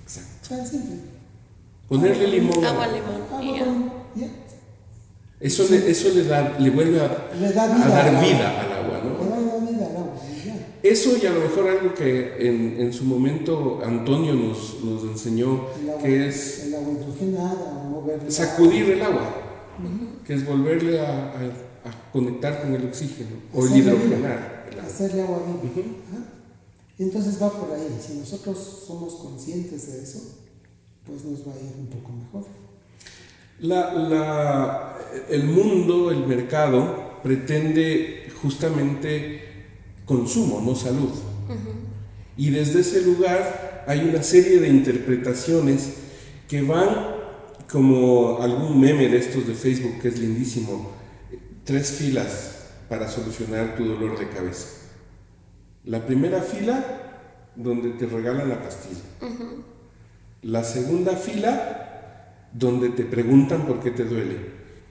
[0.00, 0.48] Exacto.
[0.48, 0.96] Tan simple.
[1.88, 2.64] Ponerle limón.
[2.64, 3.22] Agua, limón.
[3.32, 4.28] Agua, ya.
[5.40, 9.24] Eso, le, eso le, da, le vuelve a, dar vida al agua, ¿no?
[9.24, 10.12] Le da vida al agua.
[10.82, 15.66] Eso y a lo mejor algo que en, en su momento Antonio nos, nos enseñó,
[16.00, 16.92] que es el agua
[18.28, 19.34] sacudir el agua,
[20.26, 21.32] que es volverle a,
[21.84, 24.66] a, conectar con el oxígeno o el hidrogenar.
[24.84, 25.86] Hacerle agua viva.
[26.98, 27.98] Y entonces va por ahí.
[28.00, 30.20] Si nosotros somos conscientes de eso,
[31.06, 32.44] pues nos va a ir un poco mejor.
[33.62, 34.98] La, la,
[35.28, 39.40] el mundo, el mercado, pretende justamente
[40.04, 41.10] consumo, no salud.
[42.36, 45.94] Y desde ese lugar hay una serie de interpretaciones
[46.48, 46.88] que van
[47.70, 50.90] como algún meme de estos de Facebook que es lindísimo,
[51.64, 54.68] tres filas para solucionar tu dolor de cabeza.
[55.84, 56.84] La primera fila,
[57.56, 59.00] donde te regalan la pastilla.
[60.42, 61.91] La segunda fila,
[62.52, 64.36] donde te preguntan por qué te duele.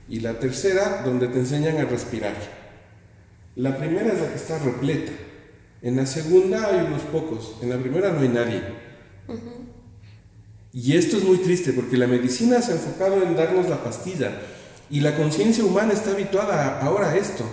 [0.10, 2.36] Y la tercera, donde te enseñan a respirar.
[3.56, 5.12] La primera es la que está repleta.
[5.82, 7.56] En la segunda hay unos pocos.
[7.62, 8.62] En la primera no hay nadie.
[10.74, 14.32] Y esto es muy triste porque la medicina se ha enfocado en darnos la pastilla
[14.90, 17.44] y la conciencia humana está habituada ahora a esto.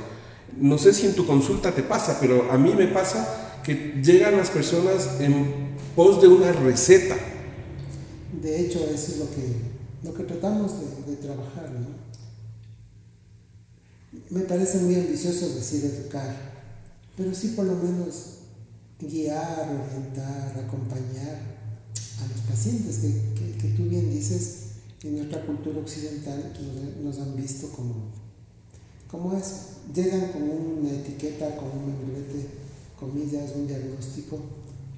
[0.56, 4.36] No sé si en tu consulta te pasa, pero a mí me pasa que llegan
[4.36, 7.16] las personas en pos de una receta.
[8.40, 9.67] De hecho, eso es lo que
[10.02, 10.72] lo que tratamos
[11.06, 11.70] de, trabajar.
[11.72, 11.88] ¿no?
[14.30, 16.34] Me parece muy ambicioso decir educar,
[17.16, 18.38] pero sí por lo menos
[19.00, 21.58] guiar, orientar, acompañar
[22.20, 24.68] a los pacientes que, que, tú bien dices,
[25.02, 26.52] en nuestra cultura occidental
[27.02, 27.94] nos, han visto como,
[29.08, 29.78] como eso.
[29.94, 32.46] Llegan con una etiqueta, con un membrete,
[32.98, 34.38] comillas, un diagnóstico,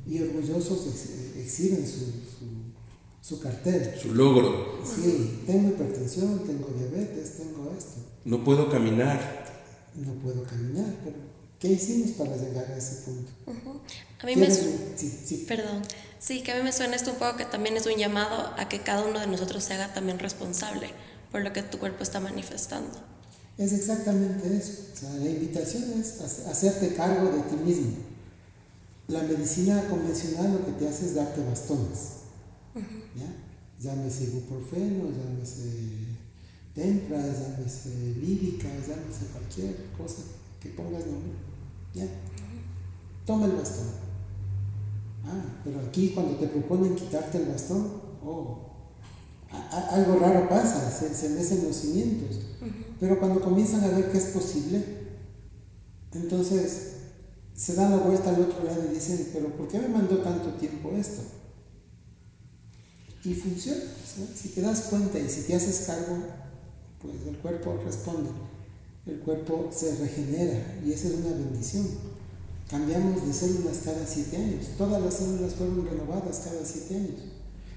[0.06, 0.86] y orgullosos
[1.36, 2.39] exhiben su
[3.30, 3.94] su cartel.
[3.96, 4.80] Su logro.
[4.84, 8.00] Sí, tengo hipertensión, tengo diabetes, tengo esto.
[8.24, 9.44] No puedo caminar.
[9.94, 11.16] No puedo caminar, pero
[11.60, 13.30] ¿qué hicimos para llegar a ese punto?
[14.20, 14.76] A mí me suena,
[15.46, 15.82] Perdón.
[16.18, 18.68] Sí, que a mí me suena esto un poco que también es un llamado a
[18.68, 20.90] que cada uno de nosotros se haga también responsable
[21.30, 22.98] por lo que tu cuerpo está manifestando.
[23.58, 24.86] Es exactamente eso.
[24.92, 27.96] O sea, la invitación es hacerte cargo de ti mismo.
[29.06, 32.19] La medicina convencional lo que te hace es darte bastones.
[32.74, 33.34] ¿Ya?
[33.80, 36.16] Llámese ibuprofeno, llámese
[36.74, 40.22] tempra, llámese lírica, llámese cualquier cosa
[40.60, 41.32] que pongas nombre.
[41.94, 42.06] ¿ya?
[43.26, 43.88] Toma el bastón.
[45.24, 47.86] Ah, pero aquí cuando te proponen quitarte el bastón,
[48.24, 48.70] oh,
[49.50, 52.40] algo raro pasa, se, se mecen los cimientos.
[52.98, 54.84] Pero cuando comienzan a ver que es posible,
[56.12, 56.90] entonces
[57.54, 60.50] se dan la vuelta al otro lado y dicen, pero ¿por qué me mandó tanto
[60.54, 61.22] tiempo esto?
[63.24, 63.82] Y funciona.
[64.34, 66.18] Si te das cuenta y si te haces cargo,
[67.00, 68.30] pues el cuerpo responde.
[69.06, 71.86] El cuerpo se regenera y esa es una bendición.
[72.70, 74.66] Cambiamos de células cada siete años.
[74.78, 77.20] Todas las células fueron renovadas cada siete años.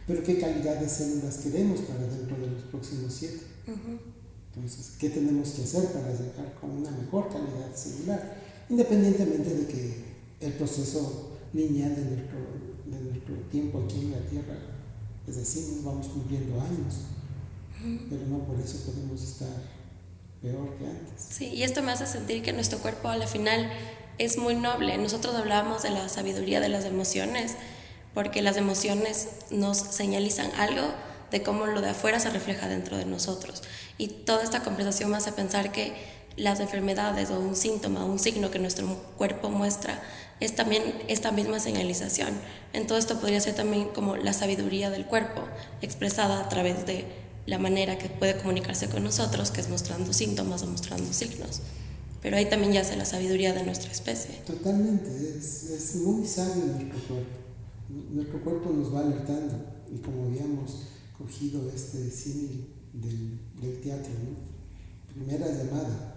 [0.05, 3.39] Pero ¿qué calidad de células queremos para dentro de los próximos siete?
[3.65, 8.37] Entonces, ¿qué tenemos que hacer para llegar con una mejor calidad celular?
[8.69, 10.03] Independientemente de que
[10.41, 12.39] el proceso lineal de nuestro,
[12.85, 14.57] de nuestro tiempo aquí en la Tierra,
[15.27, 16.95] es decir, vamos cumpliendo años,
[18.09, 19.49] pero no por eso podemos estar
[20.41, 21.25] peor que antes.
[21.29, 23.71] Sí, y esto me hace sentir que nuestro cuerpo a la final
[24.17, 24.97] es muy noble.
[24.97, 27.55] Nosotros hablábamos de la sabiduría de las emociones,
[28.13, 30.83] porque las emociones nos señalizan algo
[31.31, 33.63] de cómo lo de afuera se refleja dentro de nosotros.
[33.97, 35.93] Y toda esta conversación me hace pensar que
[36.37, 40.01] las enfermedades o un síntoma, un signo que nuestro cuerpo muestra,
[40.39, 42.29] es también esta misma señalización.
[42.73, 45.41] En todo esto podría ser también como la sabiduría del cuerpo,
[45.81, 47.05] expresada a través de
[47.45, 51.61] la manera que puede comunicarse con nosotros, que es mostrando síntomas o mostrando signos.
[52.21, 54.35] Pero ahí también yace la sabiduría de nuestra especie.
[54.47, 57.37] Totalmente, es, es muy sabio nuestro cuerpo.
[58.11, 59.55] Nuestro cuerpo nos va alertando
[59.93, 64.11] y como habíamos cogido este cine del, teatro.
[65.13, 66.12] Primera llamada.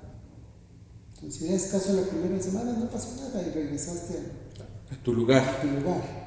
[1.16, 5.12] Entonces, si das caso la primera llamada, no pasó nada y regresaste a, a tu
[5.14, 5.42] lugar.
[5.42, 6.26] A tu lugar.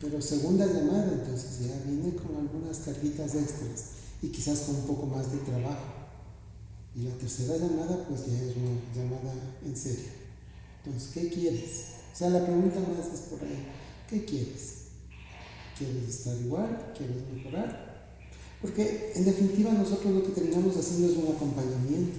[0.00, 3.84] Pero segunda llamada, entonces ya viene con algunas carguitas extras
[4.20, 6.02] y quizás con un poco más de trabajo.
[6.96, 9.32] Y la tercera llamada, pues ya es una llamada
[9.64, 10.10] en serio.
[10.84, 11.84] Entonces, ¿qué quieres?
[12.12, 13.68] O sea, la pregunta más es por ahí,
[14.10, 14.82] ¿qué quieres?
[15.78, 16.92] ¿Quieres estar igual?
[16.96, 17.92] ¿Quieres mejorar?
[18.60, 22.18] Porque en definitiva nosotros lo que terminamos haciendo es un acompañamiento.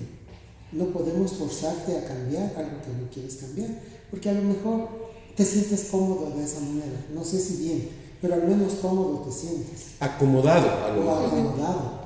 [0.74, 3.70] No podemos forzarte a cambiar algo que no quieres cambiar,
[4.10, 4.88] porque a lo mejor
[5.36, 7.06] te sientes cómodo de esa manera.
[7.14, 7.90] No sé si bien,
[8.22, 9.96] pero al menos cómodo te sientes.
[10.00, 12.04] Acomodado a lo O acomodado.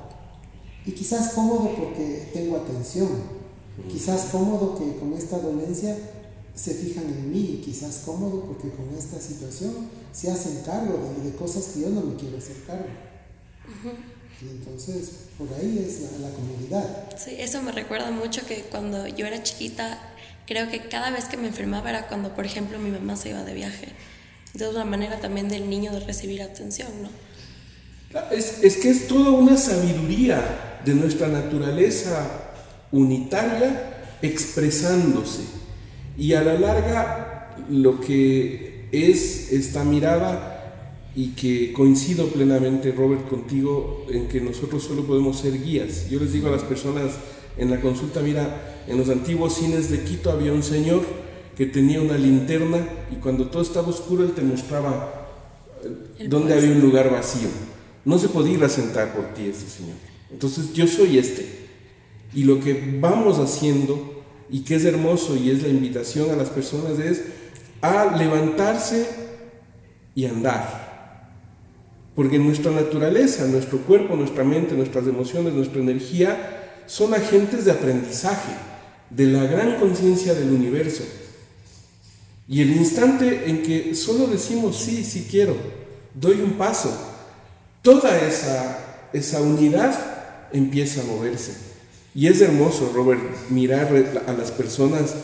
[0.84, 3.08] Y quizás cómodo porque tengo atención.
[3.88, 5.96] Quizás cómodo que con esta dolencia
[6.54, 7.58] se fijan en mí.
[7.58, 11.90] Y quizás cómodo porque con esta situación se hacen cargo de, de cosas que yo
[11.90, 12.88] no me quiero hacer cargo.
[14.40, 17.16] Y entonces, por ahí es la, la comodidad.
[17.16, 19.98] Sí, eso me recuerda mucho que cuando yo era chiquita,
[20.46, 23.42] creo que cada vez que me enfermaba era cuando, por ejemplo, mi mamá se iba
[23.42, 23.88] de viaje.
[24.46, 27.10] Entonces, una manera también del niño de recibir atención, ¿no?
[28.30, 32.26] Es, es, que es toda una sabiduría de nuestra naturaleza
[32.90, 35.42] unitaria expresándose.
[36.16, 40.47] Y a la larga, lo que es esta mirada,
[41.18, 46.08] y que coincido plenamente, Robert, contigo, en que nosotros solo podemos ser guías.
[46.08, 47.10] Yo les digo a las personas
[47.56, 51.02] en la consulta, mira, en los antiguos cines de Quito había un señor
[51.56, 55.28] que tenía una linterna y cuando todo estaba oscuro él te mostraba
[56.28, 57.48] dónde había un lugar vacío.
[58.04, 59.96] No se podía ir a sentar por ti este señor.
[60.30, 61.44] Entonces yo soy este.
[62.32, 66.50] Y lo que vamos haciendo y que es hermoso y es la invitación a las
[66.50, 67.24] personas es
[67.82, 69.08] a levantarse
[70.14, 70.87] y andar.
[72.18, 78.54] Porque nuestra naturaleza, nuestro cuerpo, nuestra mente, nuestras emociones, nuestra energía son agentes de aprendizaje
[79.08, 81.04] de la gran conciencia del universo.
[82.48, 85.54] Y el instante en que solo decimos sí, sí quiero,
[86.12, 86.90] doy un paso,
[87.82, 89.94] toda esa, esa unidad
[90.52, 91.52] empieza a moverse.
[92.16, 93.94] Y es hermoso, Robert, mirar
[94.26, 95.14] a las personas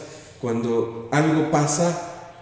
[0.41, 2.39] cuando algo pasa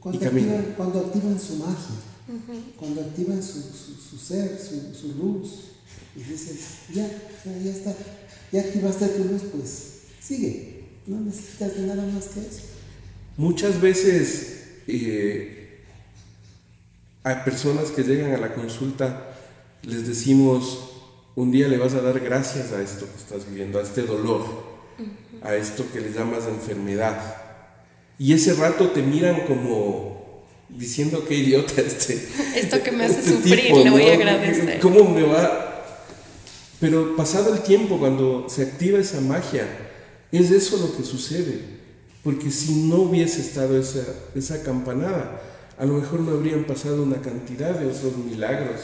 [0.00, 2.76] cuando, y activan, cuando activan su magia, uh -huh.
[2.76, 5.50] cuando activan su, su, su ser, su, su, luz,
[6.16, 6.58] y dices,
[6.92, 7.08] ya,
[7.44, 7.94] ya, ya está,
[8.52, 12.62] ya activaste tu luz, pues sigue, no necesitas de nada más que eso.
[13.36, 15.80] Muchas veces eh,
[17.24, 19.30] a personas que llegan a la consulta
[19.82, 20.90] les decimos,
[21.34, 24.40] un día le vas a dar gracias a esto que estás viviendo, a este dolor,
[24.40, 25.46] uh -huh.
[25.46, 27.36] a esto que le llamas enfermedad.
[28.18, 30.13] Y ese rato te miran como
[30.76, 32.26] diciendo qué idiota este.
[32.56, 34.10] Esto que me hace este sufrir, tipo, le voy ¿no?
[34.10, 34.80] a agradecer.
[34.80, 35.70] ¿Cómo me va?
[36.80, 39.66] Pero pasado el tiempo, cuando se activa esa magia,
[40.32, 41.74] es eso lo que sucede.
[42.22, 44.04] Porque si no hubiese estado esa,
[44.34, 45.40] esa campanada,
[45.78, 48.80] a lo mejor no habrían pasado una cantidad de otros milagros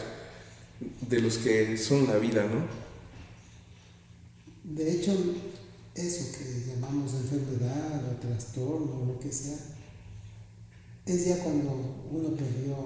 [1.08, 2.80] de los que son la vida, ¿no?
[4.62, 5.12] De hecho,
[5.94, 9.56] eso que llamamos enfermedad o trastorno o lo que sea,
[11.06, 11.70] es ya cuando
[12.10, 12.76] uno perdió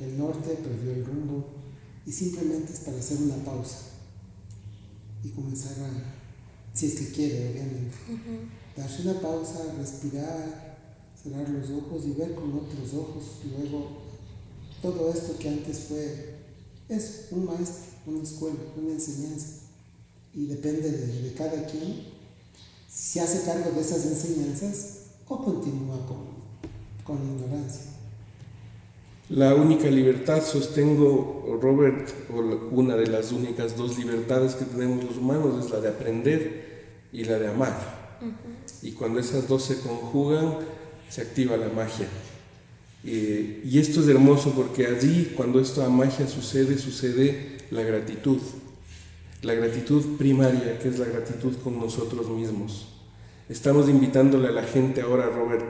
[0.00, 1.44] el norte, perdió el rumbo
[2.06, 3.78] y simplemente es para hacer una pausa
[5.22, 8.76] y comenzar a, si es que quiere, obviamente, uh -huh.
[8.76, 10.68] darse una pausa, respirar
[11.22, 13.24] cerrar los ojos y ver con otros ojos.
[13.44, 13.88] Luego
[14.80, 16.36] todo esto que antes fue
[16.88, 19.46] es un maestro, una escuela, una enseñanza
[20.32, 22.18] y depende de, cada quien.
[22.88, 24.98] Si se hace cargo de esas enseñanzas
[25.28, 26.27] o continúa con,
[27.08, 27.86] con ignorancia.
[29.30, 32.38] La única libertad, sostengo, Robert, o
[32.70, 37.24] una de las únicas dos libertades que tenemos los humanos es la de aprender y
[37.24, 38.18] la de amar.
[38.82, 40.58] Y cuando esas dos se conjugan,
[41.08, 42.08] se activa la magia.
[43.04, 48.38] Eh, y esto es hermoso porque allí, cuando esta magia sucede, sucede la gratitud.
[49.42, 52.88] La gratitud primaria, que es la gratitud con nosotros mismos.
[53.48, 55.64] Estamos invitándole a la gente ahora, Robert,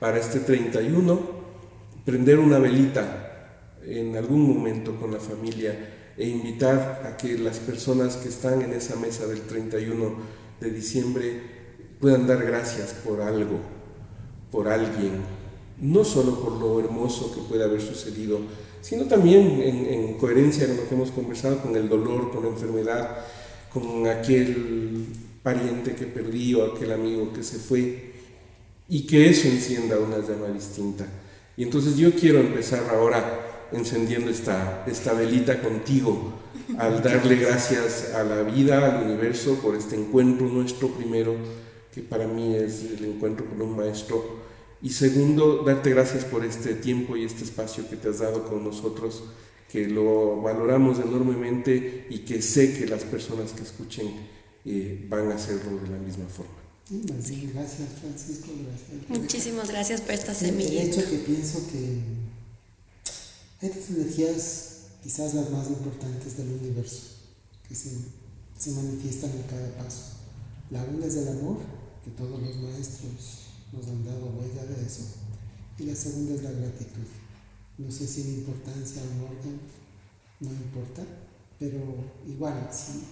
[0.00, 1.20] para este 31
[2.04, 3.30] prender una velita
[3.84, 8.72] en algún momento con la familia e invitar a que las personas que están en
[8.72, 10.14] esa mesa del 31
[10.60, 11.40] de diciembre
[12.00, 13.60] puedan dar gracias por algo,
[14.50, 15.20] por alguien,
[15.80, 18.40] no solo por lo hermoso que puede haber sucedido,
[18.80, 23.18] sino también en, coherencia con lo que hemos conversado, con el dolor, con la enfermedad,
[23.72, 25.06] con aquel
[25.42, 28.09] pariente que perdí o aquel amigo que se fue,
[28.90, 31.06] y que eso encienda una llama distinta.
[31.56, 36.34] Y entonces yo quiero empezar ahora encendiendo esta, esta velita contigo,
[36.76, 41.36] al darle gracias a la vida, al universo, por este encuentro nuestro primero,
[41.94, 44.40] que para mí es el encuentro con un maestro.
[44.82, 48.64] Y segundo, darte gracias por este tiempo y este espacio que te has dado con
[48.64, 49.22] nosotros,
[49.70, 54.08] que lo valoramos enormemente y que sé que las personas que escuchen
[54.64, 56.59] eh, van a hacerlo de la misma forma.
[56.90, 58.48] Gracias, Francisco.
[58.66, 59.20] Gracias.
[59.20, 60.82] Muchísimas gracias por esta semilla.
[60.82, 62.00] El hecho que pienso que
[63.62, 67.02] hay dos energías, quizás las más importantes del universo,
[67.68, 67.90] que se,
[68.58, 70.16] se manifiestan en cada paso.
[70.70, 71.58] La una es el amor,
[72.04, 73.38] que todos los maestros
[73.72, 75.02] nos han dado huella de eso.
[75.78, 77.06] Y la segunda es la gratitud.
[77.78, 79.60] No sé si en importancia o en orden,
[80.40, 81.02] no importa,
[81.56, 81.78] pero
[82.26, 83.04] igual, sí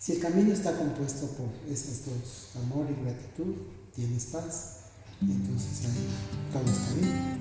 [0.00, 3.54] si el camino está compuesto por esas dos, amor y gratitud,
[3.94, 4.76] tienes paz.
[5.20, 6.08] Y entonces ahí
[6.50, 7.38] todo está bien.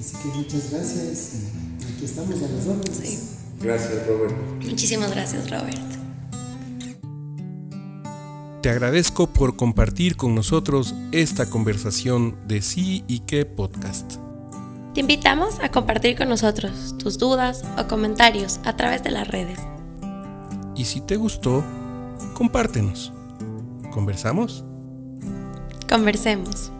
[0.00, 1.34] Así que muchas gracias.
[1.80, 3.28] Y aquí estamos a las órdenes.
[3.60, 4.34] Gracias, Robert.
[4.62, 5.78] Muchísimas gracias, Robert.
[8.62, 14.14] Te agradezco por compartir con nosotros esta conversación de sí y qué podcast.
[14.94, 19.58] Te invitamos a compartir con nosotros tus dudas o comentarios a través de las redes.
[20.76, 21.64] Y si te gustó,
[22.34, 23.12] compártenos.
[23.92, 24.64] ¿Conversamos?
[25.88, 26.72] Conversemos.